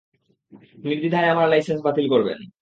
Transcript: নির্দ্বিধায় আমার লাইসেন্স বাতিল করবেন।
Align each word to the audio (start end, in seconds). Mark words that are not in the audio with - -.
নির্দ্বিধায় 0.83 1.31
আমার 1.33 1.47
লাইসেন্স 1.49 1.79
বাতিল 1.85 2.05
করবেন। 2.09 2.39